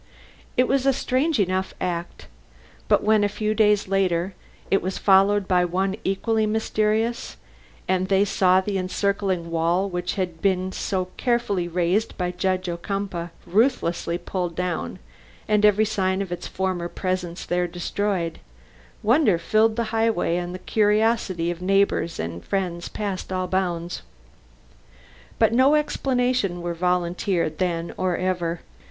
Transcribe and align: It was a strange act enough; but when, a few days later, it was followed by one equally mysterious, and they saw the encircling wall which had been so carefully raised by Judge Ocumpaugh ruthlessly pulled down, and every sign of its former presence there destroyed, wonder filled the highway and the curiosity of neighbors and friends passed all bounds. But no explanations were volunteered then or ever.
It 0.57 0.67
was 0.67 0.87
a 0.87 0.93
strange 0.93 1.39
act 1.39 1.47
enough; 1.47 1.75
but 2.87 3.03
when, 3.03 3.23
a 3.23 3.29
few 3.29 3.53
days 3.53 3.87
later, 3.87 4.33
it 4.71 4.81
was 4.81 4.97
followed 4.97 5.47
by 5.47 5.63
one 5.63 5.95
equally 6.03 6.47
mysterious, 6.47 7.37
and 7.87 8.07
they 8.07 8.25
saw 8.25 8.61
the 8.61 8.79
encircling 8.79 9.51
wall 9.51 9.87
which 9.87 10.15
had 10.15 10.41
been 10.41 10.71
so 10.71 11.09
carefully 11.17 11.67
raised 11.67 12.17
by 12.17 12.31
Judge 12.31 12.67
Ocumpaugh 12.67 13.29
ruthlessly 13.45 14.17
pulled 14.17 14.55
down, 14.55 14.97
and 15.47 15.63
every 15.63 15.85
sign 15.85 16.23
of 16.23 16.31
its 16.31 16.47
former 16.47 16.87
presence 16.89 17.45
there 17.45 17.67
destroyed, 17.67 18.39
wonder 19.03 19.37
filled 19.37 19.75
the 19.75 19.93
highway 19.93 20.35
and 20.37 20.55
the 20.55 20.65
curiosity 20.65 21.51
of 21.51 21.61
neighbors 21.61 22.19
and 22.19 22.43
friends 22.43 22.87
passed 22.87 23.31
all 23.31 23.45
bounds. 23.45 24.01
But 25.37 25.53
no 25.53 25.75
explanations 25.75 26.57
were 26.63 26.73
volunteered 26.73 27.59
then 27.59 27.93
or 27.97 28.17
ever. 28.17 28.61